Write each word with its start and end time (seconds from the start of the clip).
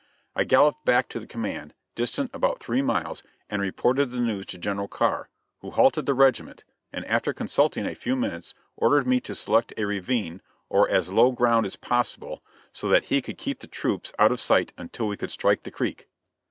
I 0.35 0.45
galloped 0.45 0.79
hack 0.87 1.09
to 1.09 1.19
the 1.19 1.27
command, 1.27 1.75
distant 1.93 2.31
about 2.33 2.59
three 2.59 2.81
miles, 2.81 3.21
and 3.51 3.61
reported 3.61 4.09
the 4.09 4.17
news 4.17 4.47
to 4.47 4.57
General 4.57 4.87
Carr, 4.87 5.29
who 5.59 5.69
halted 5.69 6.07
the 6.07 6.15
regiment, 6.15 6.63
and, 6.91 7.05
after 7.05 7.33
consulting 7.33 7.85
a 7.85 7.93
few 7.93 8.15
minutes, 8.15 8.55
ordered 8.75 9.05
me 9.05 9.19
to 9.19 9.35
select 9.35 9.75
a 9.77 9.85
ravine, 9.85 10.41
or 10.69 10.89
as 10.89 11.11
low 11.13 11.31
ground 11.31 11.67
as 11.67 11.75
possible, 11.75 12.41
so 12.71 12.89
that 12.89 13.05
he 13.13 13.21
could 13.21 13.37
keep 13.37 13.59
the 13.59 13.67
troops 13.67 14.11
out 14.17 14.31
of 14.31 14.41
sight 14.41 14.73
until 14.75 15.07
we 15.07 15.17
could 15.17 15.29
strike 15.29 15.61
the 15.61 15.69
creek. 15.69 16.07